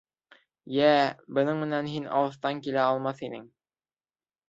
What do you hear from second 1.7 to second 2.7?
һин алыҫтан